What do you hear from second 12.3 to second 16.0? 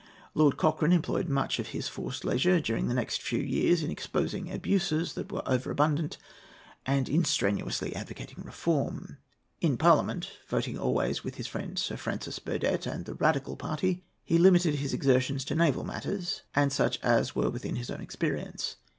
Burdett and the Radical party, he limited his exertions to naval